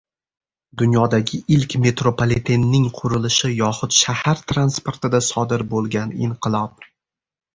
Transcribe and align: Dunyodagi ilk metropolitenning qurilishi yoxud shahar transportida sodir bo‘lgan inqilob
Dunyodagi 0.81 1.39
ilk 1.55 1.75
metropolitenning 1.83 2.87
qurilishi 3.01 3.51
yoxud 3.57 3.93
shahar 3.99 4.41
transportida 4.53 5.23
sodir 5.29 5.67
bo‘lgan 5.75 6.17
inqilob 6.29 6.83